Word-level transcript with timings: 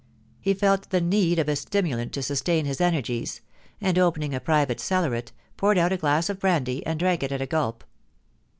He 0.39 0.55
felt 0.55 0.89
the 0.89 0.99
need 0.99 1.37
of 1.37 1.47
a 1.47 1.55
stimulant 1.55 2.11
to 2.13 2.23
sustain 2.23 2.65
his 2.65 2.81
energies, 2.81 3.41
and 3.79 3.99
opening 3.99 4.33
a 4.33 4.39
private 4.39 4.79
cellaret, 4.79 5.31
poured 5.57 5.77
out 5.77 5.91
a 5.93 5.97
glass 5.97 6.27
of 6.27 6.39
brandy, 6.39 6.83
and 6.87 6.97
drank 6.99 7.21
it 7.21 7.31
at 7.31 7.39
a 7.39 7.45
gulp. 7.45 7.83